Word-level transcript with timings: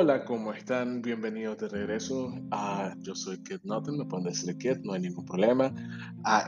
Hola, 0.00 0.24
¿cómo 0.24 0.52
están? 0.52 1.02
Bienvenidos 1.02 1.58
de 1.58 1.68
regreso. 1.68 2.32
a 2.52 2.94
yo 3.00 3.16
soy 3.16 3.42
Kid 3.42 3.62
Nothing, 3.64 3.98
me 3.98 4.04
pueden 4.04 4.26
decir 4.26 4.56
Kid, 4.56 4.76
no 4.84 4.92
hay 4.92 5.00
ningún 5.00 5.24
problema. 5.24 5.74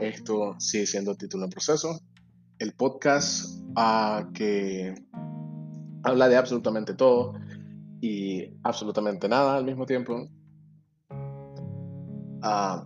esto 0.00 0.54
sigue 0.60 0.86
siendo 0.86 1.16
título 1.16 1.46
en 1.46 1.50
proceso. 1.50 1.98
El 2.60 2.74
podcast 2.74 3.60
que 4.34 4.94
habla 6.04 6.28
de 6.28 6.36
absolutamente 6.36 6.94
todo 6.94 7.34
y 8.00 8.54
absolutamente 8.62 9.28
nada 9.28 9.56
al 9.56 9.64
mismo 9.64 9.84
tiempo. 9.84 10.28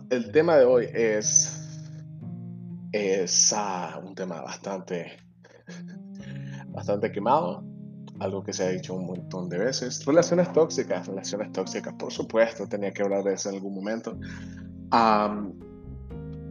el 0.09 0.31
tema 0.31 0.57
de 0.57 0.65
hoy 0.65 0.87
es, 0.91 1.93
es 2.91 3.53
un 4.03 4.15
tema 4.15 4.41
bastante, 4.41 5.15
bastante 6.69 7.11
quemado 7.11 7.74
algo 8.19 8.43
que 8.43 8.53
se 8.53 8.63
ha 8.63 8.69
dicho 8.69 8.93
un 8.93 9.05
montón 9.05 9.49
de 9.49 9.57
veces. 9.57 10.05
Relaciones 10.05 10.51
tóxicas, 10.53 11.07
relaciones 11.07 11.51
tóxicas, 11.51 11.93
por 11.95 12.11
supuesto, 12.11 12.67
tenía 12.67 12.91
que 12.91 13.03
hablar 13.03 13.23
de 13.23 13.33
eso 13.33 13.49
en 13.49 13.55
algún 13.55 13.75
momento. 13.75 14.17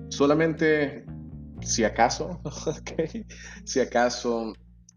solamente, 0.09 1.05
si 1.63 1.85
acaso, 1.85 2.41
si 3.65 3.81
acaso 3.81 4.53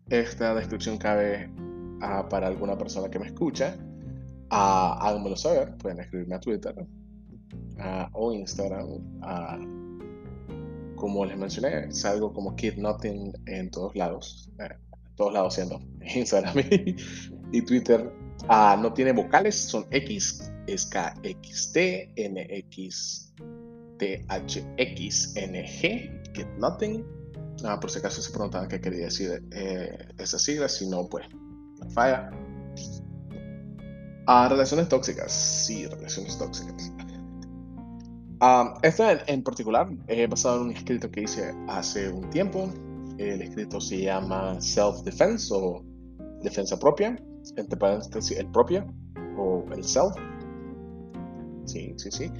esta 0.10 0.54
descripción 0.56 0.98
cabe 0.98 1.50
uh, 1.98 2.28
para 2.30 2.48
alguna 2.48 2.78
persona 2.78 3.10
que 3.10 3.20
me 3.20 3.28
escucha, 3.28 3.76
uh, 4.52 5.00
háganmelo 5.02 5.36
saber, 5.36 5.76
pueden 5.78 6.00
escribirme 6.00 6.36
a 6.36 6.40
Twitter 6.40 6.76
uh, 6.78 8.08
o 8.14 8.34
Instagram. 8.34 8.88
como 10.96 11.26
les 11.26 11.38
mencioné, 11.38 11.92
salgo 11.92 12.34
como 12.34 12.56
Kid 12.56 12.78
Nothing 12.78 13.32
en 13.46 13.70
todos 13.70 13.96
lados. 13.96 14.52
Eh, 15.18 15.24
todos 15.24 15.34
lados 15.34 15.56
siendo 15.56 15.80
Instagram 16.16 16.64
y, 17.52 17.62
Twitter. 17.64 18.14
Ah, 18.50 18.78
no 18.80 18.94
tiene 18.94 19.12
vocales, 19.12 19.56
son 19.56 19.86
X, 19.90 20.52
es 20.68 20.86
K, 20.86 21.14
X, 21.24 21.72
T, 21.74 22.12
N, 22.16 22.48
X, 22.50 23.34
T, 23.98 24.26
H, 24.28 24.66
X, 24.78 25.34
N, 25.36 25.64
G, 25.64 26.34
Get 26.34 26.48
Nothing. 26.59 27.04
Ah, 27.64 27.80
por 27.80 27.90
si 27.90 27.98
acaso 27.98 28.22
se 28.22 28.32
preguntaban 28.32 28.68
qué 28.70 28.80
quería 28.80 29.06
decir 29.06 29.44
eh, 29.52 29.98
esa 30.20 30.38
sigla, 30.38 30.70
si 30.70 30.88
no, 30.88 31.08
pues, 31.09 31.26
la 31.80 31.90
falla. 31.90 32.30
Ah, 34.28 34.48
relaciones 34.50 34.88
tóxicas, 34.88 35.31
sí, 35.31 35.88
relaciones 35.88 36.38
tóxicas. 36.38 36.94
esta 38.84 39.12
en, 39.14 39.20
en 39.26 39.44
particular 39.44 39.90
he 40.08 40.28
basado 40.28 40.58
en 40.58 40.68
un 40.68 40.72
escrito 40.74 41.09
que 41.09 41.22
hice 41.22 41.56
hace 41.68 42.09
un 42.09 42.30
tiempo 42.30 42.72
el 43.18 43.42
escrito 43.42 43.80
se 43.82 44.04
llama 44.04 44.60
Self-Defense 44.60 45.54
o 45.54 45.84
defensa 46.44 46.78
propia, 46.78 47.18
entre 47.56 47.78
paréntesis, 47.78 48.38
el 48.38 48.50
propio 48.52 48.86
o 49.38 49.66
el 49.74 49.84
self. 49.84 50.14
Sí, 51.66 51.94
sí, 51.98 52.12
sí. 52.12 52.32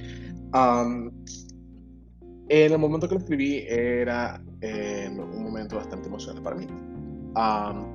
en 2.48 2.72
el 2.72 2.78
momento 2.78 3.08
que 3.08 3.14
lo 3.14 3.20
escribí 3.20 3.64
era 3.68 4.42
un 4.62 5.42
momento 5.42 5.76
bastante 5.76 6.08
emocionante 6.08 6.42
para 6.42 6.56
mí, 6.56 6.66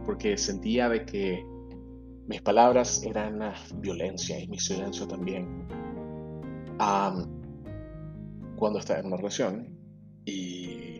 porque 0.05 0.37
sentía 0.37 0.89
de 0.89 1.05
que 1.05 1.43
mis 2.27 2.41
palabras 2.41 3.03
eran 3.03 3.39
violencia 3.77 4.39
y 4.39 4.47
mi 4.47 4.59
silencio 4.59 5.07
también. 5.07 5.67
cuando 8.55 8.79
estaba 8.79 8.99
en 8.99 9.07
una 9.07 9.17
relación 9.17 9.77
y 10.25 10.92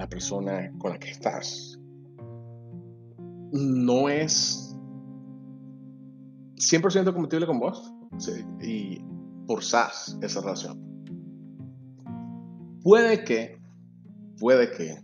la 0.00 0.08
persona 0.08 0.72
con 0.78 0.92
la 0.92 0.98
que 0.98 1.10
estás 1.10 1.78
no 3.52 4.08
es 4.08 4.74
100% 6.56 7.12
compatible 7.12 7.46
con 7.46 7.60
vos 7.60 7.92
y 8.62 8.98
forzás 9.46 10.16
esa 10.22 10.40
relación. 10.40 10.80
Puede 12.82 13.24
que, 13.24 13.60
puede 14.38 14.70
que 14.70 14.96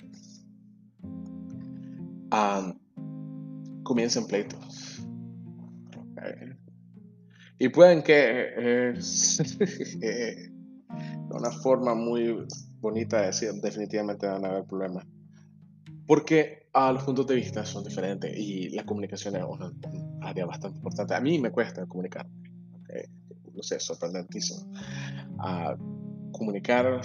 comiencen 3.82 4.26
pleitos. 4.26 5.06
Y 7.58 7.68
pueden 7.68 8.02
que 8.02 8.14
eh, 10.00 10.48
de 10.48 11.34
una 11.34 11.50
forma 11.50 11.94
muy 11.94 12.46
bonita 12.86 13.22
decir, 13.22 13.52
definitivamente 13.54 14.26
van 14.26 14.44
a 14.44 14.48
haber 14.48 14.64
problemas. 14.64 15.06
Porque 16.06 16.68
a 16.72 16.92
los 16.92 17.02
puntos 17.02 17.26
de 17.26 17.34
vista 17.34 17.64
son 17.64 17.82
diferentes 17.82 18.36
y 18.36 18.70
la 18.70 18.84
comunicación 18.84 19.36
es 19.36 19.44
una, 19.44 19.72
área 20.22 20.46
bastante 20.46 20.78
importante. 20.78 21.14
A 21.14 21.20
mí 21.20 21.38
me 21.38 21.50
cuesta 21.50 21.86
comunicar. 21.86 22.26
No 23.54 23.62
sé, 23.62 23.80
sorprendentísimo. 23.80 24.70
a 25.38 25.76
comunicar 26.32 27.00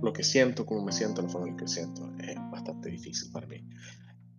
lo 0.00 0.12
que 0.12 0.22
siento, 0.22 0.64
cómo 0.64 0.84
me 0.84 0.92
siento, 0.92 1.22
la 1.22 1.28
forma 1.28 1.48
en 1.48 1.56
que 1.56 1.66
siento, 1.66 2.08
es 2.20 2.36
bastante 2.50 2.90
difícil 2.90 3.32
para 3.32 3.46
mí. 3.46 3.66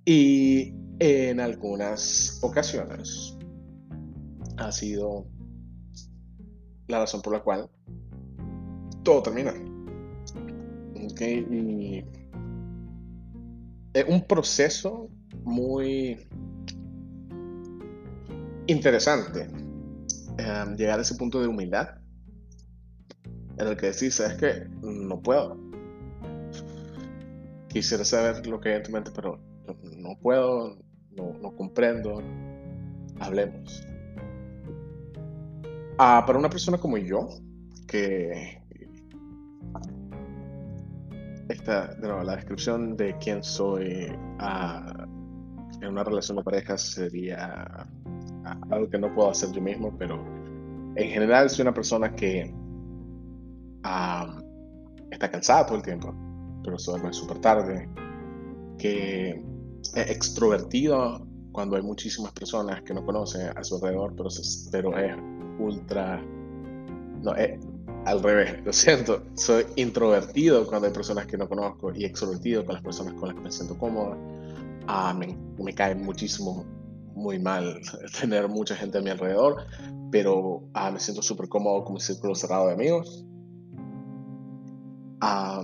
Y 0.05 0.73
en 0.99 1.39
algunas 1.39 2.39
ocasiones 2.41 3.37
ha 4.57 4.71
sido 4.71 5.27
la 6.87 6.99
razón 6.99 7.21
por 7.21 7.33
la 7.33 7.43
cual 7.43 7.69
todo 9.03 9.23
termina. 9.23 9.53
Y 11.19 12.03
es 13.93 14.05
un 14.07 14.21
proceso 14.27 15.09
muy 15.43 16.27
interesante 18.67 19.49
em, 20.37 20.75
llegar 20.75 20.99
a 20.99 21.01
ese 21.01 21.15
punto 21.15 21.41
de 21.41 21.47
humildad 21.47 21.97
en 23.57 23.67
el 23.67 23.77
que 23.77 23.87
decís, 23.87 24.15
¿sabes 24.15 24.37
que 24.37 24.67
No 24.81 25.19
puedo. 25.21 25.57
Quisiera 27.69 28.05
saber 28.05 28.45
lo 28.47 28.59
que 28.59 28.69
hay 28.69 28.75
en 28.75 28.83
tu 28.83 28.91
mente, 28.91 29.11
pero 29.13 29.39
no 29.97 30.17
puedo, 30.19 30.77
no, 31.11 31.33
no 31.41 31.55
comprendo. 31.55 32.21
Hablemos. 33.19 33.83
Ah, 35.97 36.23
para 36.25 36.37
una 36.37 36.49
persona 36.49 36.77
como 36.77 36.97
yo, 36.97 37.27
que 37.87 38.61
esta, 41.49 41.95
la 42.01 42.35
descripción 42.35 42.97
de 42.97 43.15
quién 43.17 43.43
soy 43.43 44.07
ah, 44.39 45.07
en 45.81 45.89
una 45.89 46.03
relación 46.03 46.37
de 46.37 46.43
pareja 46.43 46.77
sería 46.77 47.87
ah, 48.45 48.59
algo 48.69 48.89
que 48.89 48.97
no 48.97 49.13
puedo 49.13 49.29
hacer 49.29 49.51
yo 49.51 49.61
mismo, 49.61 49.95
pero 49.97 50.23
en 50.95 51.09
general 51.09 51.49
soy 51.49 51.63
una 51.63 51.73
persona 51.73 52.13
que 52.15 52.53
está 55.11 55.31
cansada 55.31 55.65
todo 55.65 55.77
el 55.77 55.83
tiempo, 55.83 56.13
pero 56.63 56.77
se 56.77 56.91
duerme 56.91 57.13
súper 57.13 57.39
tarde, 57.39 57.89
que 58.77 59.41
es 59.95 60.09
extrovertido 60.09 61.25
cuando 61.51 61.77
hay 61.77 61.81
muchísimas 61.81 62.31
personas 62.33 62.81
que 62.81 62.93
no 62.93 63.05
conoce 63.05 63.47
a 63.47 63.63
su 63.63 63.75
alrededor, 63.75 64.13
pero, 64.15 64.29
pero 64.71 64.97
es 64.97 65.15
ultra... 65.59 66.21
No, 67.21 67.33
es, 67.35 67.59
al 68.07 68.23
revés, 68.23 68.65
lo 68.65 68.71
siento, 68.71 69.21
soy 69.33 69.65
introvertido 69.75 70.65
cuando 70.65 70.87
hay 70.87 70.93
personas 70.93 71.27
que 71.27 71.37
no 71.37 71.49
conozco 71.49 71.93
y 71.93 72.05
extrovertido 72.05 72.63
con 72.65 72.75
las 72.75 72.83
personas 72.83 73.13
con 73.15 73.27
las 73.27 73.35
que 73.35 73.43
me 73.43 73.51
siento 73.51 73.77
cómodo. 73.77 74.15
Ah, 74.87 75.13
me, 75.13 75.37
me, 75.61 75.73
cae 75.73 75.93
muchísimo, 75.93 76.63
muy 77.15 77.37
mal 77.37 77.81
tener 78.21 78.47
mucha 78.47 78.77
gente 78.77 78.99
a 78.99 79.01
mi 79.01 79.09
alrededor, 79.09 79.65
pero 80.09 80.63
ah, 80.73 80.89
me 80.89 81.01
siento 81.01 81.21
súper 81.21 81.49
cómodo 81.49 81.83
con 81.83 81.95
mi 81.95 81.99
círculo 81.99 82.33
cerrado 82.33 82.67
de 82.67 82.73
amigos. 82.75 83.25
Ah, 85.19 85.63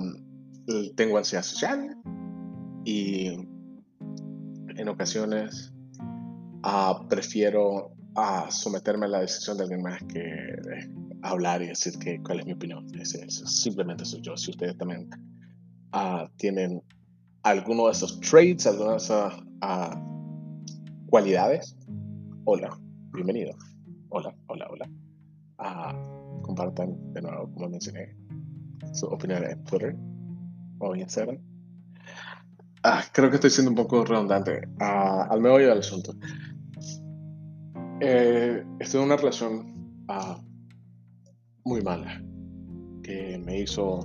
tengo 0.97 1.17
ansiedad 1.17 1.43
social 1.43 1.95
y 2.83 3.47
en 4.75 4.89
ocasiones 4.89 5.73
prefiero 7.07 7.93
someterme 8.49 9.05
a 9.05 9.09
la 9.09 9.19
decisión 9.21 9.57
de 9.57 9.63
alguien 9.63 9.81
más 9.81 10.03
que 10.03 10.57
hablar 11.23 11.61
y 11.61 11.67
decir 11.67 11.97
que, 11.97 12.21
cuál 12.21 12.39
es 12.39 12.45
mi 12.45 12.53
opinión. 12.53 12.85
simplemente 13.05 14.05
soy 14.05 14.21
yo. 14.21 14.37
Si 14.37 14.51
ustedes 14.51 14.77
también 14.77 15.09
uh, 15.93 16.27
tienen 16.37 16.83
alguno 17.43 17.85
de 17.85 17.93
esos 17.93 18.19
traits, 18.19 18.67
alguna 18.67 18.91
de 18.91 18.97
esas 18.97 19.33
uh, 19.63 21.07
cualidades, 21.07 21.75
hola, 22.45 22.77
bienvenido. 23.13 23.55
Hola, 24.09 24.35
hola, 24.47 24.67
hola. 24.69 24.89
Uh, 25.59 26.41
compartan 26.41 27.13
de 27.13 27.21
nuevo, 27.21 27.51
como 27.53 27.69
mencioné, 27.69 28.15
su 28.93 29.05
opinión 29.07 29.43
en 29.45 29.63
Twitter 29.63 29.95
o 30.79 30.95
Instagram. 30.95 31.39
creo 33.13 33.29
que 33.29 33.35
estoy 33.35 33.49
siendo 33.49 33.71
un 33.71 33.77
poco 33.77 34.03
redundante. 34.03 34.67
al 34.79 35.41
meollo 35.41 35.69
del 35.69 35.79
asunto. 35.79 36.13
Eh, 38.01 38.61
estoy 38.79 38.99
en 38.99 39.05
una 39.05 39.15
relación 39.15 39.73
muy 41.65 41.81
mala 41.81 42.21
que 43.03 43.37
me 43.37 43.59
hizo 43.61 43.99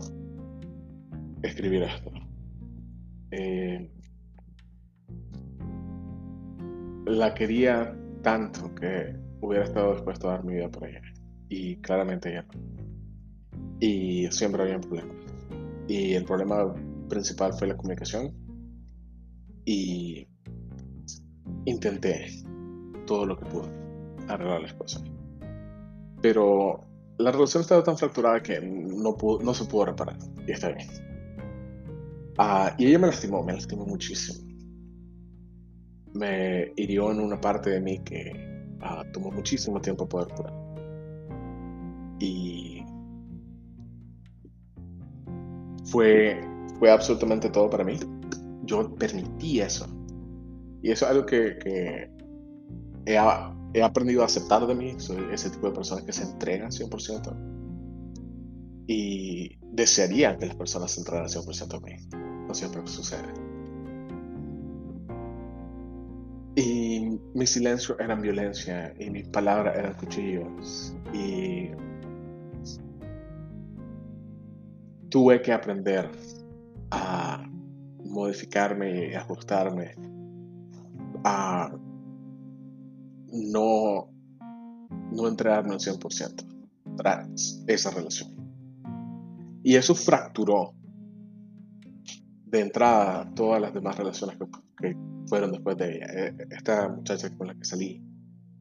escribir 1.42 1.82
esto. 1.82 2.10
Eh, 3.30 3.90
la 7.06 7.34
quería 7.34 7.96
tanto 8.22 8.74
que 8.74 9.16
hubiera 9.40 9.64
estado 9.64 9.94
dispuesto 9.94 10.28
a 10.28 10.32
dar 10.32 10.44
mi 10.44 10.54
vida 10.54 10.70
por 10.70 10.88
ella. 10.88 11.02
Y 11.48 11.76
claramente 11.76 12.30
ella 12.30 12.44
no. 12.52 12.60
Y 13.80 14.28
siempre 14.30 14.62
había 14.62 14.80
problemas. 14.80 15.16
Y 15.86 16.14
el 16.14 16.24
problema 16.24 16.74
principal 17.08 17.52
fue 17.54 17.68
la 17.68 17.76
comunicación. 17.76 18.34
Y 19.64 20.26
intenté 21.64 22.26
todo 23.06 23.26
lo 23.26 23.38
que 23.38 23.44
pude 23.46 23.68
arreglar 24.28 24.62
las 24.62 24.74
cosas. 24.74 25.04
Pero 26.20 26.87
la 27.18 27.32
relación 27.32 27.62
estaba 27.62 27.82
tan 27.82 27.98
fracturada 27.98 28.42
que 28.42 28.60
no, 28.60 29.16
no 29.42 29.54
se 29.54 29.64
pudo 29.64 29.86
reparar. 29.86 30.16
Y 30.46 30.52
está 30.52 30.68
bien. 30.68 30.88
Ah, 32.38 32.74
y 32.78 32.86
ella 32.86 33.00
me 33.00 33.08
lastimó, 33.08 33.42
me 33.42 33.52
lastimó 33.52 33.84
muchísimo. 33.84 34.48
Me 36.14 36.72
hirió 36.76 37.10
en 37.10 37.20
una 37.20 37.40
parte 37.40 37.70
de 37.70 37.80
mí 37.80 37.98
que 37.98 38.32
ah, 38.80 39.04
tomó 39.12 39.32
muchísimo 39.32 39.80
tiempo 39.80 40.08
poder 40.08 40.28
curar. 40.34 40.54
Y 42.20 42.84
fue, 45.86 46.40
fue 46.78 46.90
absolutamente 46.90 47.50
todo 47.50 47.68
para 47.68 47.82
mí. 47.82 47.98
Yo 48.62 48.94
permití 48.94 49.60
eso. 49.60 49.86
Y 50.82 50.92
eso 50.92 51.06
es 51.06 51.10
algo 51.10 51.26
que, 51.26 51.58
que 51.58 52.08
he, 53.06 53.18
he, 53.74 53.82
aprendido 53.82 54.22
a 54.22 54.26
aceptar 54.26 54.66
de 54.66 54.74
mí. 54.74 54.94
Soy 54.98 55.18
ese 55.32 55.50
tipo 55.50 55.68
de 55.68 55.74
persona 55.74 56.04
que 56.04 56.12
se 56.12 56.24
entrega 56.24 56.68
100%. 56.68 57.36
Y 58.86 59.58
desearía 59.72 60.36
que 60.36 60.46
las 60.46 60.56
personas 60.56 60.92
se 60.92 61.00
entregaran 61.00 61.28
100% 61.28 61.76
a 61.76 61.80
mí. 61.80 61.96
No 62.46 62.54
siempre 62.54 62.86
sucede. 62.86 63.28
Y 66.56 67.20
mi 67.34 67.46
silencio 67.46 67.96
era 68.00 68.16
violencia 68.16 68.92
y 68.98 69.10
mis 69.10 69.28
palabras 69.28 69.76
eran 69.76 69.94
cuchillos. 69.94 70.94
Y 71.12 71.70
tuve 75.08 75.40
que 75.40 75.52
aprender 75.52 76.10
a 76.90 77.46
modificarme 78.04 79.10
y 79.10 79.14
ajustarme 79.14 79.94
a 81.24 81.70
no, 83.32 84.10
no 85.12 85.28
entregarme 85.28 85.74
al 85.74 85.80
100% 85.80 86.46
tras 86.96 87.62
esa 87.66 87.90
relación. 87.90 88.34
Y 89.62 89.76
eso 89.76 89.94
fracturó 89.94 90.74
de 92.46 92.60
entrada 92.60 93.30
todas 93.34 93.60
las 93.60 93.74
demás 93.74 93.96
relaciones 93.96 94.38
que, 94.78 94.96
fueron 95.26 95.52
después 95.52 95.76
de 95.76 95.96
ella. 95.96 96.06
Eh, 96.06 96.34
esta 96.50 96.88
muchacha 96.88 97.28
con 97.36 97.48
la 97.48 97.54
que 97.54 97.64
salí 97.64 98.02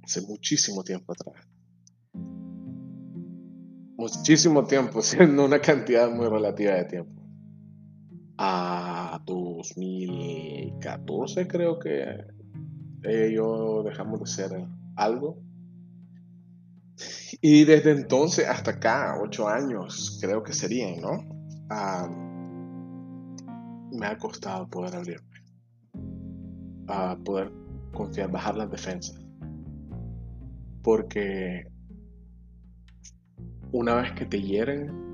hace 0.04 0.22
muchísimo 0.22 0.84
tiempo 0.84 1.14
atrás. 1.14 1.48
Muchísimo 3.98 4.66
tiempo, 4.66 5.02
siendo 5.06 5.46
una 5.46 5.60
cantidad 5.60 6.12
muy 6.12 6.28
relativa 6.28 6.74
de 6.74 6.86
tiempo. 6.86 7.24
A 8.38 9.22
2014 9.26 11.48
creo 11.48 11.80
que 11.80 12.37
ella 13.08 13.42
dejamos 13.84 14.20
de 14.20 14.28
ser 14.28 14.68
algo. 14.96 15.40
Y 17.42 17.66
desde 17.66 17.92
entonces 17.92 18.48
hasta 18.48 18.72
acá, 18.72 19.20
ocho 19.22 19.48
años 19.48 20.18
creo 20.22 20.44
que 20.44 20.54
serían, 20.54 21.00
¿no? 21.02 21.24
Me 23.92 24.08
ha 24.08 24.18
costado 24.18 24.68
poder 24.68 24.96
abrirme, 24.96 25.28
a 26.88 27.16
poder 27.24 27.52
confiar, 27.94 28.32
bajar 28.32 28.56
las 28.58 28.72
defensas. 28.72 29.20
Porque 30.84 31.68
una 33.72 33.96
vez 33.96 34.14
que 34.14 34.26
te 34.26 34.42
hieren, 34.42 35.06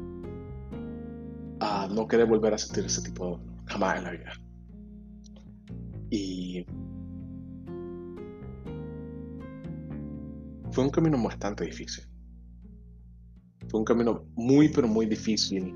no 1.91 2.07
quieres 2.07 2.29
volver 2.29 2.53
a 2.53 2.57
sentir 2.57 2.85
ese 2.85 3.01
tipo 3.01 3.25
de 3.25 3.31
dolor, 3.31 3.45
jamás 3.65 3.97
en 3.97 4.03
la 4.03 4.11
vida. 4.11 4.31
Y 6.09 6.65
fue 10.73 10.83
un 10.83 10.89
camino 10.89 11.21
bastante 11.21 11.65
difícil. 11.65 12.03
Fue 13.69 13.79
un 13.79 13.85
camino 13.85 14.25
muy, 14.35 14.69
pero 14.69 14.87
muy 14.87 15.05
difícil 15.05 15.73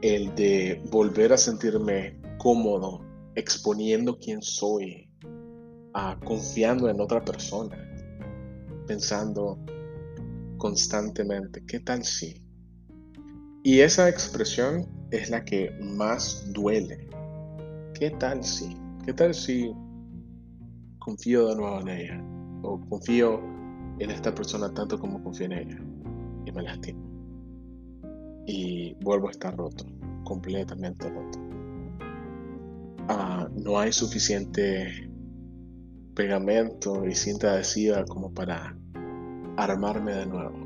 el 0.00 0.34
de 0.34 0.82
volver 0.90 1.32
a 1.32 1.36
sentirme 1.36 2.18
cómodo 2.38 3.04
exponiendo 3.34 4.18
quién 4.18 4.40
soy, 4.40 5.10
confiando 6.24 6.88
en 6.88 7.00
otra 7.00 7.22
persona, 7.22 7.76
pensando 8.86 9.58
constantemente, 10.56 11.62
¿qué 11.66 11.80
tal 11.80 12.02
si? 12.02 12.42
Y 13.62 13.80
esa 13.80 14.08
expresión 14.08 14.88
es 15.10 15.28
la 15.28 15.44
que 15.44 15.70
más 15.80 16.50
duele. 16.52 17.08
¿Qué 17.94 18.10
tal 18.18 18.42
si? 18.42 18.74
¿Qué 19.04 19.12
tal 19.12 19.34
si 19.34 19.70
confío 20.98 21.48
de 21.48 21.56
nuevo 21.56 21.80
en 21.82 21.88
ella? 21.88 22.24
O 22.62 22.80
confío 22.88 23.49
en 24.00 24.10
esta 24.10 24.34
persona 24.34 24.72
tanto 24.72 24.98
como 24.98 25.22
confío 25.22 25.46
en 25.46 25.52
ella 25.52 25.78
y 26.46 26.52
me 26.52 26.62
lastimo. 26.62 27.00
Y 28.46 28.94
vuelvo 29.04 29.28
a 29.28 29.30
estar 29.30 29.56
roto, 29.56 29.84
completamente 30.24 31.08
roto. 31.08 31.38
Ah, 33.08 33.48
no 33.54 33.78
hay 33.78 33.92
suficiente 33.92 35.10
pegamento 36.14 37.06
y 37.06 37.14
cinta 37.14 37.52
adhesiva 37.52 38.04
como 38.06 38.32
para 38.32 38.76
armarme 39.56 40.14
de 40.14 40.26
nuevo 40.26 40.58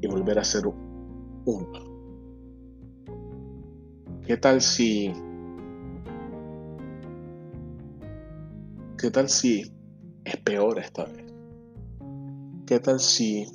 y 0.00 0.06
volver 0.08 0.38
a 0.40 0.44
ser 0.44 0.64
uno. 0.66 1.88
¿Qué 4.26 4.36
tal 4.36 4.60
si... 4.60 5.12
¿Qué 8.98 9.10
tal 9.12 9.28
si 9.28 9.72
es 10.24 10.36
peor 10.38 10.80
esta 10.80 11.04
vez? 11.04 11.27
¿Qué 12.68 12.78
tal 12.80 13.00
si 13.00 13.46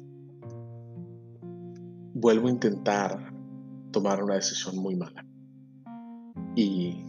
vuelvo 2.16 2.48
a 2.48 2.50
intentar 2.50 3.32
tomar 3.92 4.24
una 4.24 4.34
decisión 4.34 4.76
muy 4.78 4.96
mala? 4.96 5.24
Y 6.56 7.06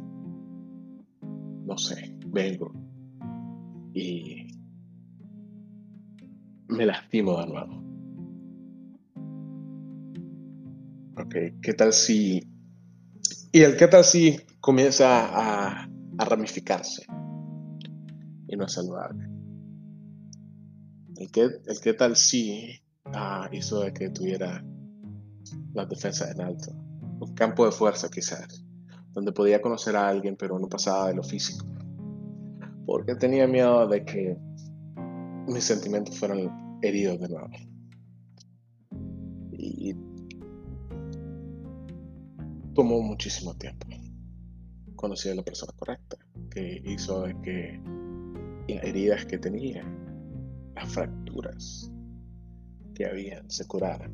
no 1.64 1.78
sé, 1.78 2.14
vengo 2.26 2.74
y 3.94 4.48
me 6.68 6.84
lastimo 6.84 7.40
de 7.40 7.46
nuevo. 7.46 7.82
Ok, 11.16 11.34
¿qué 11.62 11.72
tal 11.72 11.94
si... 11.94 12.42
Y 13.50 13.60
el 13.62 13.78
qué 13.78 13.88
tal 13.88 14.04
si 14.04 14.36
comienza 14.60 15.80
a, 15.80 15.88
ramificarse 16.18 17.06
y 18.46 18.56
no 18.56 18.64
a 18.64 18.68
saludable. 18.68 19.33
El 21.16 21.30
qué, 21.30 21.48
el 21.66 21.96
tal 21.96 22.16
si 22.16 22.80
ah, 23.06 23.48
hizo 23.52 23.80
de 23.80 23.92
que 23.92 24.10
tuviera 24.10 24.64
las 25.72 25.88
defensas 25.88 26.30
en 26.30 26.40
alto. 26.40 26.72
Un 27.20 27.34
campo 27.34 27.64
de 27.64 27.72
fuerza 27.72 28.08
quizás 28.10 28.64
donde 29.14 29.32
podía 29.32 29.62
conocer 29.62 29.96
a 29.96 30.08
alguien, 30.08 30.36
pero 30.36 30.58
no 30.58 30.68
pasaba 30.68 31.08
de 31.08 31.14
lo 31.14 31.22
físico. 31.22 31.64
Porque 32.84 33.14
tenía 33.14 33.46
miedo 33.46 33.86
de 33.86 34.04
que 34.04 34.36
mis 35.46 35.64
sentimientos 35.64 36.18
fueran 36.18 36.78
heridos 36.82 37.20
de 37.20 37.28
nuevo. 37.28 37.48
Y 39.52 39.94
tomó 42.74 43.00
muchísimo 43.00 43.54
tiempo. 43.54 43.86
Conocí 44.96 45.28
a 45.28 45.34
la 45.34 45.42
persona 45.42 45.72
correcta, 45.76 46.16
que 46.50 46.82
hizo 46.84 47.22
de 47.22 47.40
que 47.40 47.80
las 48.66 48.84
heridas 48.84 49.24
que 49.26 49.38
tenía, 49.38 49.84
las 50.74 50.92
fracturas 50.92 51.90
que 52.94 53.06
había, 53.06 53.42
se 53.48 53.66
curaran. 53.66 54.12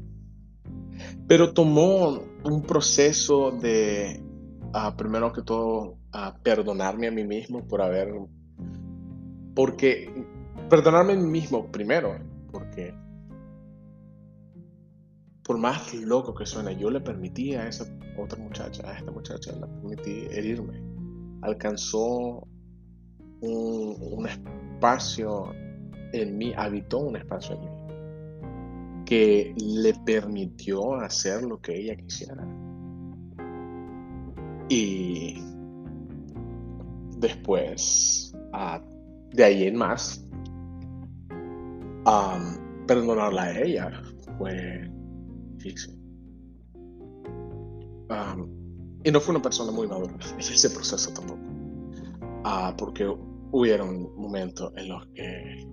Pero 1.26 1.52
tomó 1.52 2.22
un 2.44 2.62
proceso 2.62 3.50
de 3.50 4.22
primero 4.96 5.32
que 5.32 5.42
todo, 5.42 5.98
a 6.12 6.34
perdonarme 6.34 7.08
a 7.08 7.10
mí 7.10 7.24
mismo 7.24 7.66
por 7.66 7.82
haber... 7.82 8.12
Porque... 9.54 10.26
Perdonarme 10.68 11.14
a 11.14 11.16
mí 11.16 11.26
mismo 11.26 11.70
primero, 11.70 12.16
porque... 12.52 12.94
Por 15.42 15.58
más 15.58 15.92
loco 15.94 16.34
que 16.34 16.46
suene, 16.46 16.76
yo 16.76 16.90
le 16.90 17.00
permití 17.00 17.54
a 17.54 17.66
esa 17.66 17.84
otra 18.16 18.38
muchacha, 18.38 18.88
a 18.88 18.98
esta 18.98 19.10
muchacha, 19.10 19.52
le 19.52 19.66
permití 19.66 20.26
herirme. 20.30 20.80
Alcanzó 21.42 22.46
un, 23.40 23.96
un 24.00 24.28
espacio 24.28 25.52
en 26.12 26.38
mí, 26.38 26.52
habitó 26.56 26.98
un 26.98 27.16
espacio 27.16 27.56
en 27.56 27.60
mí, 27.60 29.04
que 29.04 29.54
le 29.56 29.94
permitió 30.04 30.94
hacer 30.94 31.42
lo 31.42 31.60
que 31.60 31.76
ella 31.76 31.96
quisiera 31.96 32.46
y 34.70 35.34
después, 37.18 38.32
ah, 38.52 38.80
de 39.32 39.44
ahí 39.44 39.64
en 39.64 39.76
más, 39.76 40.24
perdonarla 42.86 43.42
a 43.42 43.60
ella 43.60 43.90
fue 44.38 44.88
difícil. 45.56 45.98
y 49.02 49.10
no 49.10 49.20
fue 49.20 49.34
una 49.34 49.42
persona 49.42 49.72
muy 49.72 49.88
madura 49.88 50.14
ese 50.38 50.70
proceso 50.70 51.12
tampoco. 51.12 51.40
Porque 52.78 53.12
hubieron 53.50 54.14
momentos 54.16 54.72
en 54.76 54.88
los 54.88 55.04
que 55.08 55.66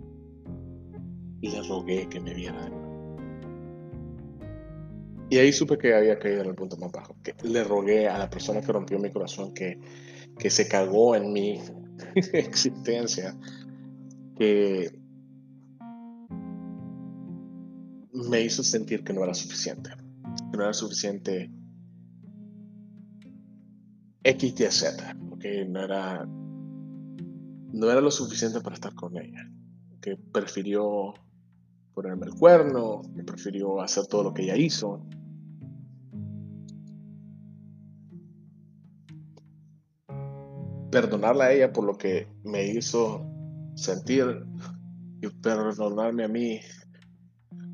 le 1.41 1.61
rogué 1.63 2.07
que 2.09 2.19
me 2.19 2.33
viera 2.33 2.69
Y 5.29 5.37
ahí 5.37 5.51
supe 5.51 5.77
que 5.77 5.93
había 5.93 6.17
caído 6.17 6.41
en 6.41 6.49
el 6.49 6.55
punto 6.55 6.77
más 6.77 6.91
bajo. 6.91 7.15
Que 7.23 7.35
le 7.43 7.63
rogué 7.63 8.07
a 8.07 8.17
la 8.17 8.29
persona 8.29 8.61
que 8.61 8.71
rompió 8.71 8.97
mi 8.99 9.11
corazón, 9.11 9.53
que, 9.53 9.79
que 10.39 10.49
se 10.49 10.67
cagó 10.67 11.15
en 11.15 11.31
mi 11.31 11.59
existencia, 12.33 13.37
que 14.37 14.99
me 18.13 18.41
hizo 18.41 18.63
sentir 18.63 19.03
que 19.03 19.13
no 19.13 19.23
era 19.23 19.33
suficiente. 19.33 19.91
Que 20.51 20.57
no 20.57 20.63
era 20.63 20.73
suficiente 20.73 21.51
X, 24.23 24.59
Y, 24.59 24.71
Z. 24.71 25.17
Que 25.39 25.65
no 25.65 25.83
era, 25.83 26.25
no 26.25 27.91
era 27.91 28.01
lo 28.01 28.11
suficiente 28.11 28.59
para 28.61 28.75
estar 28.75 28.95
con 28.95 29.17
ella. 29.17 29.49
Que 30.01 30.17
prefirió 30.17 31.13
ponerme 31.97 32.27
el 32.27 32.35
cuerno, 32.35 33.01
que 33.15 33.23
prefirió 33.23 33.81
hacer 33.81 34.05
todo 34.05 34.25
lo 34.25 34.31
que 34.31 34.43
ella 34.43 34.55
hizo. 34.55 35.01
Perdonarla 40.91 41.45
a 41.45 41.53
ella 41.53 41.73
por 41.73 41.85
lo 41.85 41.97
que 41.97 42.27
me 42.43 42.67
hizo 42.67 43.25
sentir 43.73 44.45
y 45.23 45.27
perdonarme 45.41 46.25
a 46.25 46.27
mí 46.27 46.59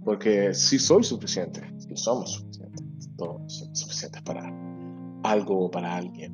porque 0.06 0.54
si 0.54 0.80
soy 0.80 1.04
suficiente, 1.04 1.62
si 1.78 1.94
somos 1.98 2.32
suficientes, 2.32 3.10
todos 3.18 3.42
somos 3.54 3.78
suficientes 3.78 4.22
para 4.22 4.44
algo 5.24 5.66
o 5.66 5.70
para 5.70 5.98
alguien, 5.98 6.34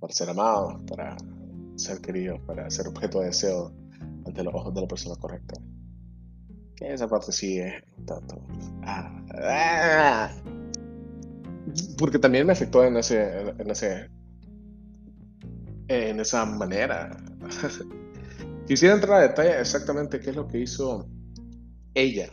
para 0.00 0.12
ser 0.14 0.30
amados, 0.30 0.82
para 0.88 1.18
ser 1.76 2.00
queridos, 2.00 2.40
para 2.46 2.70
ser 2.70 2.88
objeto 2.88 3.20
de 3.20 3.26
deseo 3.26 3.74
ante 4.24 4.42
los 4.42 4.54
ojos 4.54 4.72
de 4.72 4.80
la 4.80 4.88
persona 4.88 5.16
correcta. 5.16 5.60
Esa 6.80 7.08
parte 7.08 7.32
sí 7.32 7.58
es 7.58 7.82
tanto. 8.04 8.40
Ah, 8.84 9.24
ah. 9.42 10.30
porque 11.98 12.18
también 12.18 12.46
me 12.46 12.52
afectó 12.52 12.84
en 12.84 12.96
ese, 12.96 13.40
en 13.58 13.70
ese, 13.70 14.10
en 15.88 16.20
esa 16.20 16.44
manera. 16.44 17.16
Quisiera 18.66 18.94
entrar 18.94 19.20
a 19.20 19.28
detalle 19.28 19.60
exactamente 19.60 20.20
qué 20.20 20.30
es 20.30 20.36
lo 20.36 20.46
que 20.46 20.58
hizo 20.60 21.08
ella. 21.94 22.28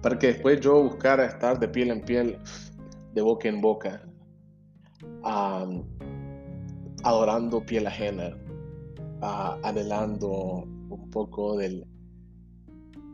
Para 0.00 0.18
que 0.18 0.28
después 0.28 0.60
yo 0.60 0.82
buscara 0.82 1.26
estar 1.26 1.58
de 1.58 1.68
piel 1.68 1.90
en 1.90 2.00
piel, 2.00 2.38
de 3.12 3.20
boca 3.20 3.48
en 3.48 3.60
boca, 3.60 4.00
adorando 7.02 7.60
piel 7.66 7.86
ajena, 7.86 8.38
anhelando 9.20 10.64
un 10.90 11.10
poco 11.10 11.56
del, 11.56 11.86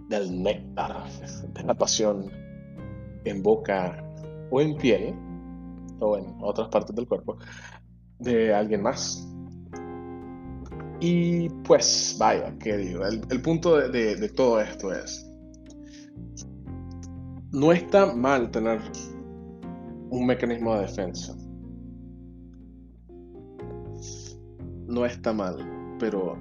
del 0.08 0.42
néctar, 0.42 1.04
de 1.54 1.62
la 1.62 1.74
pasión 1.74 2.30
en 3.24 3.42
boca 3.42 4.04
o 4.50 4.60
en 4.60 4.76
piel, 4.76 5.14
o 6.00 6.16
en 6.16 6.36
otras 6.40 6.68
partes 6.68 6.94
del 6.94 7.06
cuerpo, 7.06 7.38
de 8.18 8.54
alguien 8.54 8.82
más. 8.82 9.28
Y 11.00 11.48
pues, 11.64 12.16
vaya, 12.18 12.56
¿qué 12.58 12.76
digo? 12.76 13.04
El, 13.04 13.42
punto 13.42 13.76
de, 13.76 14.28
todo 14.30 14.60
esto 14.60 14.92
es, 14.92 15.30
no 17.52 17.72
está 17.72 18.14
mal 18.14 18.50
tener 18.50 18.80
un 20.10 20.26
mecanismo 20.26 20.74
de 20.76 20.80
defensa. 20.82 21.36
No 24.86 25.04
está 25.04 25.32
mal, 25.32 25.73
pero 25.98 26.36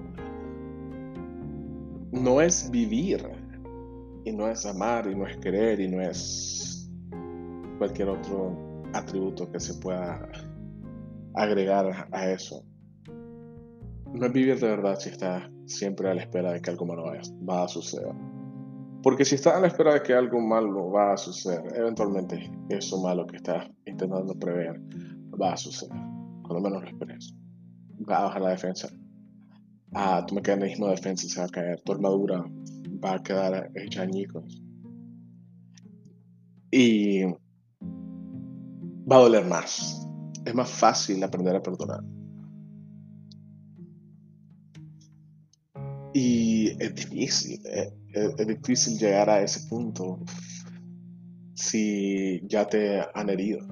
no 2.12 2.42
es 2.42 2.70
vivir, 2.72 3.28
y 4.26 4.32
no 4.32 4.48
es 4.48 4.66
amar, 4.66 5.08
y 5.08 5.16
no 5.16 5.28
es 5.28 5.38
querer, 5.38 5.80
y 5.80 5.88
no 5.88 6.02
es 6.02 6.90
cualquier 7.78 8.10
otro 8.10 8.56
atributo 8.94 9.52
que 9.52 9.60
se 9.60 9.74
pueda 9.76 10.30
agregar 11.34 12.08
a 12.12 12.32
eso 12.32 12.64
no 14.14 14.28
es 14.28 14.32
vivir 14.32 14.60
de 14.60 14.68
verdad 14.68 15.00
si 15.00 15.10
estás 15.10 15.50
siempre 15.66 16.10
a 16.10 16.14
la 16.14 16.22
espera 16.22 16.54
de 16.54 16.62
que 16.62 16.70
algo 16.70 16.86
malo 16.86 17.04
va 17.04 17.64
a 17.64 17.68
suceder. 17.68 18.14
Porque 19.02 19.26
si 19.26 19.36
estás 19.36 19.56
a 19.56 19.60
la 19.60 19.68
espera 19.68 19.94
de 19.94 20.04
que 20.04 20.14
algo 20.14 20.40
malo 20.40 20.92
va 20.92 21.14
a 21.14 21.18
suceder, 21.18 21.64
eventualmente 21.76 22.50
eso 22.70 23.02
malo 23.02 23.26
que 23.26 23.38
estás 23.38 23.70
intentando 23.86 24.38
prever 24.40 24.80
va 25.42 25.54
a 25.54 25.58
suceder. 25.58 25.98
Cuando 26.44 26.62
menos 26.62 26.84
lo 26.84 26.88
esperes. 26.88 27.36
Va 28.10 28.18
a 28.18 28.24
bajar 28.24 28.42
la 28.42 28.50
defensa. 28.50 28.90
Ah, 29.96 30.26
tu 30.26 30.34
mecanismo 30.36 30.88
de 30.88 30.96
defensa 30.96 31.28
se 31.28 31.40
va 31.40 31.46
a 31.46 31.50
caer. 31.50 31.82
Tu 31.82 31.92
armadura 31.92 32.44
va 33.04 33.16
a 33.16 33.24
quedar 33.24 33.72
hecha 33.76 34.02
añicos. 34.02 34.64
Y 36.72 37.24
va 37.24 39.18
a 39.18 39.20
doler 39.20 39.46
más. 39.46 40.08
Es 40.46 40.56
más 40.56 40.70
fácil 40.70 41.24
aprender 41.24 41.56
a 41.56 41.62
perdonar. 41.62 42.04
Y 46.14 46.70
es 46.82 46.94
difícil, 46.96 47.60
eh, 47.66 47.92
es, 48.14 48.48
difícil 48.48 49.00
llegar 49.00 49.30
a 49.30 49.42
ese 49.42 49.68
punto 49.68 50.20
si 51.56 52.42
ya 52.48 52.66
te 52.66 53.02
han 53.14 53.30
herido. 53.30 53.66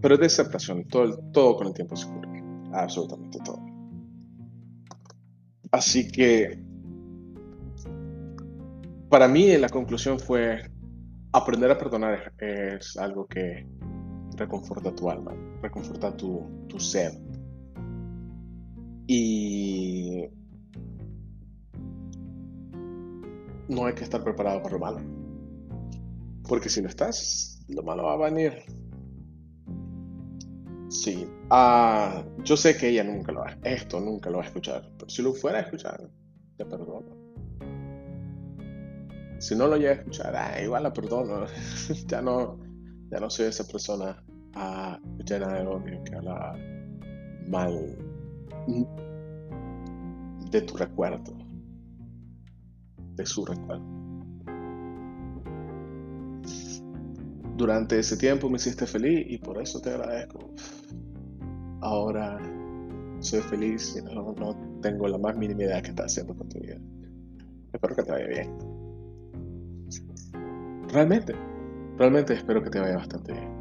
Pero 0.00 0.14
es 0.14 0.20
de 0.20 0.26
aceptación, 0.26 0.84
todo, 0.84 1.18
todo 1.32 1.56
con 1.56 1.66
el 1.68 1.72
tiempo 1.72 1.96
se 1.96 2.06
cura, 2.06 2.30
absolutamente 2.72 3.38
todo. 3.44 3.67
Así 5.70 6.10
que 6.10 6.58
para 9.08 9.28
mí 9.28 9.56
la 9.56 9.68
conclusión 9.68 10.18
fue 10.18 10.70
aprender 11.32 11.70
a 11.70 11.78
perdonar 11.78 12.32
es 12.38 12.96
algo 12.96 13.26
que 13.26 13.66
reconforta 14.36 14.94
tu 14.94 15.10
alma, 15.10 15.34
reconforta 15.62 16.16
tu, 16.16 16.46
tu 16.68 16.78
ser, 16.78 17.12
y 19.08 20.28
no 23.68 23.86
hay 23.86 23.94
que 23.94 24.04
estar 24.04 24.22
preparado 24.22 24.62
para 24.62 24.74
lo 24.74 24.80
malo. 24.80 25.00
Porque 26.46 26.68
si 26.68 26.82
no 26.82 26.88
estás, 26.88 27.64
lo 27.68 27.82
malo 27.82 28.04
va 28.04 28.14
a 28.14 28.30
venir. 28.30 28.62
Sí. 30.90 31.26
Ah, 31.50 32.22
yo 32.44 32.56
sé 32.56 32.76
que 32.76 32.90
ella 32.90 33.04
nunca 33.04 33.32
lo 33.32 33.40
va, 33.40 33.56
esto 33.62 33.98
nunca 33.98 34.28
lo 34.28 34.38
va 34.38 34.44
a 34.44 34.46
escuchar. 34.46 34.90
Si 35.08 35.22
lo 35.22 35.32
fuera 35.32 35.58
a 35.58 35.62
escuchar, 35.62 36.08
te 36.56 36.64
perdono. 36.66 37.16
Si 39.38 39.56
no 39.56 39.66
lo 39.66 39.76
llega 39.76 39.90
a 39.90 39.94
escuchar, 39.94 40.36
ah, 40.36 40.62
igual 40.62 40.82
la 40.82 40.92
perdono. 40.92 41.46
ya 42.06 42.20
no, 42.20 42.58
ya 43.10 43.18
no 43.18 43.30
soy 43.30 43.46
esa 43.46 43.64
persona 43.64 44.22
ah, 44.54 45.00
llena 45.24 45.54
de 45.54 45.66
odio 45.66 46.04
que 46.04 46.14
habla 46.14 46.54
mal 47.48 47.96
de 50.50 50.60
tu 50.62 50.76
recuerdo, 50.76 51.32
de 53.14 53.24
su 53.24 53.46
recuerdo. 53.46 53.84
Durante 57.56 57.98
ese 57.98 58.16
tiempo 58.16 58.48
me 58.48 58.56
hiciste 58.56 58.86
feliz 58.86 59.26
y 59.28 59.38
por 59.38 59.60
eso 59.60 59.80
te 59.80 59.90
agradezco. 59.90 60.54
Ahora 61.80 62.38
soy 63.20 63.40
feliz 63.40 63.96
y 63.96 64.02
no, 64.02 64.34
tengo 64.80 65.08
la 65.08 65.18
más 65.18 65.36
mínima 65.36 65.64
idea 65.64 65.76
de 65.76 65.82
qué 65.82 65.90
estás 65.90 66.06
haciendo 66.06 66.34
con 66.34 66.48
tu 66.48 66.58
vida. 66.58 66.76
Espero 67.72 67.94
que 67.94 68.02
te 68.02 68.12
vaya 68.12 68.26
bien. 68.26 68.58
Realmente, 70.92 71.34
realmente 71.98 72.34
espero 72.34 72.62
que 72.62 72.70
te 72.70 72.80
vaya 72.80 72.96
bastante 72.96 73.32
bien. 73.32 73.58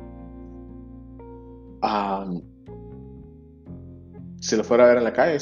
si 4.40 4.56
lo 4.56 4.64
fuera 4.64 4.86
a 4.86 4.88
ver 4.88 4.98
en 4.98 5.04
la 5.04 5.14
calle, 5.14 5.38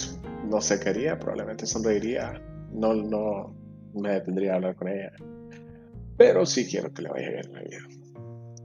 no 0.50 0.62
sé 0.62 0.80
qué 0.80 0.90
haría, 0.90 1.20
probablemente 1.20 1.66
sonreiría, 1.66 2.42
no, 2.72 2.94
no 2.94 3.56
me 3.94 4.12
detendría 4.12 4.54
a 4.54 4.56
hablar 4.56 4.76
con 4.76 4.88
ella. 4.88 5.12
Pero 6.18 6.46
sí 6.46 6.66
quiero 6.68 6.92
que 6.94 7.04
le 7.04 7.10
vaya 7.10 7.30
bien 7.30 7.54
la 7.54 7.62
vida. 7.62 7.78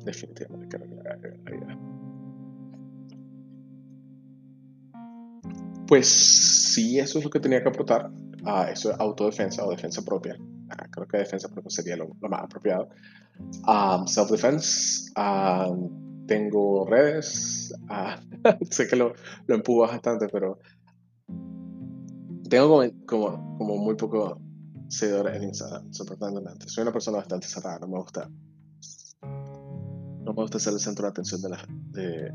Definitivamente 0.04 0.68
quiero 0.68 0.88
que 0.88 0.96
le 0.96 1.02
vaya 1.02 1.16
bien 1.16 1.44
la 1.44 1.50
vida. 1.50 1.89
Pues 5.90 6.06
sí, 6.06 7.00
eso 7.00 7.18
es 7.18 7.24
lo 7.24 7.30
que 7.32 7.40
tenía 7.40 7.60
que 7.64 7.68
aportar. 7.68 8.12
a 8.44 8.70
eso 8.70 8.92
es 8.92 9.00
autodefensa 9.00 9.66
o 9.66 9.72
defensa 9.72 10.00
propia. 10.02 10.36
Ah, 10.68 10.86
creo 10.88 11.04
que 11.08 11.18
defensa 11.18 11.48
propia 11.48 11.68
sería 11.68 11.96
lo, 11.96 12.10
más 12.28 12.44
apropiado. 12.44 12.88
Um, 13.66 14.06
Self-defense. 14.06 15.10
Um, 15.16 16.26
tengo 16.28 16.86
redes. 16.86 17.74
Sé 18.70 18.86
que 18.86 18.94
lo, 18.94 19.14
lo 19.48 19.54
empujo 19.56 19.80
bastante, 19.80 20.28
pero 20.28 20.60
tengo 22.48 22.84
como, 23.04 23.56
como, 23.58 23.76
muy 23.76 23.96
poco 23.96 24.40
seguidores 24.86 25.34
en 25.38 25.42
Instagram, 25.42 25.92
sorprendentemente. 25.92 26.68
Soy 26.68 26.82
una 26.82 26.92
persona 26.92 27.18
bastante 27.18 27.48
cerrada, 27.48 27.80
no 27.80 27.88
me 27.88 27.98
gusta. 27.98 28.30
No 29.22 30.32
me 30.34 30.42
gusta 30.42 30.60
ser 30.60 30.72
el 30.72 30.78
centro 30.78 31.06
de 31.06 31.10
atención 31.10 31.42
de, 31.42 31.48
la, 31.48 31.58
de, 31.90 32.32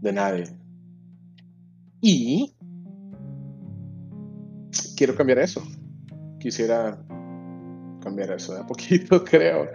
de 0.00 0.12
nadie. 0.12 0.65
Y 2.00 2.54
quiero 4.96 5.14
cambiar 5.14 5.38
eso. 5.38 5.62
Quisiera 6.38 6.98
cambiar 8.02 8.30
eso 8.32 8.54
de 8.54 8.60
a 8.60 8.66
poquito, 8.66 9.24
creo. 9.30 9.68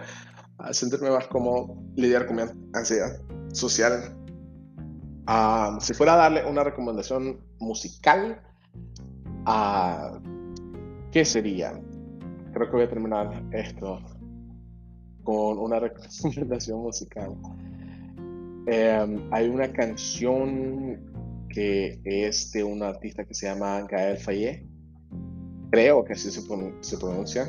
A 0.58 0.72
sentirme 0.72 1.10
más 1.10 1.26
como 1.28 1.82
lidiar 1.96 2.26
con 2.26 2.36
mi 2.36 2.42
ansiedad 2.74 3.20
social. 3.52 4.16
Ah, 5.26 5.78
si 5.80 5.94
fuera 5.94 6.14
a 6.14 6.16
darle 6.16 6.44
una 6.44 6.64
recomendación 6.64 7.40
musical, 7.58 8.40
uh, 9.46 10.18
¿qué 11.10 11.24
sería? 11.24 11.80
Creo 12.52 12.66
que 12.66 12.76
voy 12.76 12.84
a 12.84 12.88
terminar 12.88 13.42
esto 13.52 14.00
con 15.22 15.58
una 15.58 15.78
recomendación 15.80 16.80
musical. 16.80 17.36
Em, 18.66 19.20
hay 19.32 19.48
una 19.48 19.72
canción 19.72 21.11
que 21.52 22.00
es 22.04 22.50
de 22.52 22.64
un 22.64 22.82
artista 22.82 23.24
que 23.24 23.34
se 23.34 23.46
llama 23.46 23.82
Gael 23.82 24.16
Fayet. 24.16 24.64
Creo 25.70 26.04
que 26.04 26.14
así 26.14 26.30
se, 26.30 26.42
pronuncia. 26.42 27.46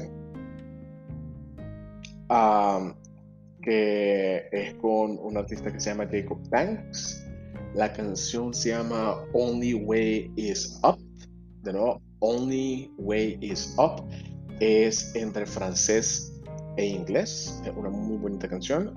que 3.62 4.48
es 4.52 4.74
con 4.76 5.18
un 5.20 5.38
artista 5.38 5.72
que 5.72 5.80
se 5.80 5.90
llama 5.92 6.08
Jacob 6.12 6.38
Banks. 6.50 7.26
La 7.76 7.92
canción 7.92 8.54
se 8.54 8.70
llama 8.70 9.24
Only 9.34 9.74
Way 9.74 10.32
Is 10.36 10.80
Up. 10.84 11.00
De 11.64 11.74
nuevo, 11.74 12.02
Only 12.20 12.92
Way 12.98 13.40
Is 13.42 13.74
Up. 13.78 14.06
Es 14.60 15.16
entre 15.16 15.46
francés 15.46 16.42
e 16.78 16.86
inglés. 16.86 17.62
Es 17.66 17.72
una 17.76 17.90
muy 17.90 18.18
bonita 18.18 18.48
canción. 18.48 18.94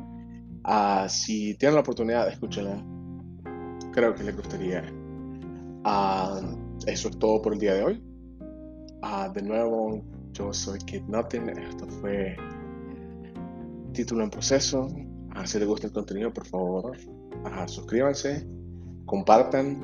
Uh, 0.65 1.09
si 1.09 1.55
tienen 1.55 1.77
la 1.77 1.81
oportunidad, 1.81 2.29
escúchenla. 2.29 2.85
Creo 3.93 4.15
que 4.15 4.25
les 4.25 4.37
gustaría. 4.37 4.96
Uh, 5.87 6.41
eso 6.87 7.09
es 7.09 7.19
todo 7.21 7.41
por 7.41 7.53
el 7.53 7.61
día 7.61 7.75
de 7.75 7.85
hoy. 7.85 8.03
Uh, 9.03 9.33
de 9.33 9.43
nuevo, 9.43 10.03
yo 10.33 10.53
soy 10.53 10.81
Kid 10.81 11.03
Nothing. 11.03 11.49
Esto 11.51 11.87
fue 12.01 12.37
título 13.93 14.25
en 14.25 14.31
proceso. 14.31 14.89
si 15.45 15.59
les 15.61 15.69
gusta 15.69 15.87
el 15.87 15.93
contenido, 15.93 16.33
por 16.33 16.45
favor, 16.47 16.97
suscríbanse, 17.67 18.45
compartan 19.05 19.79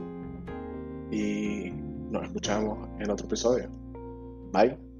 y 1.12 1.70
nos 2.10 2.24
escuchamos 2.24 2.88
en 2.98 3.08
otro 3.08 3.26
episodio. 3.26 3.68
Bye. 4.52 4.91